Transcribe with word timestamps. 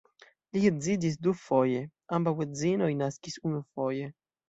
Li 0.55 0.63
edziĝis 0.69 1.19
dufoje, 1.27 1.85
ambaŭ 2.19 2.35
edzinoj 2.49 2.91
naskis 3.07 3.43
unufoje. 3.53 4.15